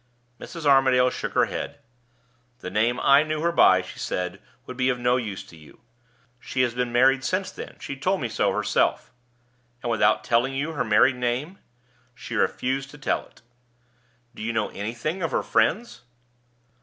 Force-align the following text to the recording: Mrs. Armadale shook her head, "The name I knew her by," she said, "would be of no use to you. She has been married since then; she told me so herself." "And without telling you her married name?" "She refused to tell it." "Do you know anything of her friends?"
Mrs. 0.39 0.65
Armadale 0.65 1.11
shook 1.11 1.33
her 1.33 1.45
head, 1.45 1.77
"The 2.57 2.71
name 2.71 2.99
I 2.99 3.21
knew 3.21 3.41
her 3.41 3.51
by," 3.51 3.83
she 3.83 3.99
said, 3.99 4.41
"would 4.65 4.75
be 4.75 4.89
of 4.89 4.97
no 4.97 5.17
use 5.17 5.43
to 5.43 5.55
you. 5.55 5.81
She 6.39 6.63
has 6.63 6.73
been 6.73 6.91
married 6.91 7.23
since 7.23 7.51
then; 7.51 7.75
she 7.79 7.95
told 7.95 8.19
me 8.19 8.27
so 8.27 8.51
herself." 8.51 9.13
"And 9.83 9.91
without 9.91 10.23
telling 10.23 10.55
you 10.55 10.71
her 10.71 10.83
married 10.83 11.17
name?" 11.17 11.59
"She 12.15 12.33
refused 12.33 12.89
to 12.89 12.97
tell 12.97 13.27
it." 13.27 13.43
"Do 14.33 14.41
you 14.41 14.51
know 14.51 14.69
anything 14.69 15.21
of 15.21 15.29
her 15.29 15.43
friends?" 15.43 16.01